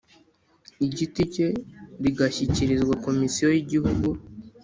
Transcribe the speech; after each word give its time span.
giti 0.95 1.23
cye 1.33 1.47
rigashyikirizwa 2.03 2.93
Komisiyo 3.05 3.47
y 3.51 3.59
Igihugu 3.63 4.07